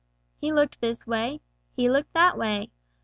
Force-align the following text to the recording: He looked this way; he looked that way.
He 0.39 0.51
looked 0.51 0.81
this 0.81 1.05
way; 1.05 1.41
he 1.75 1.87
looked 1.87 2.13
that 2.13 2.35
way. 2.35 2.71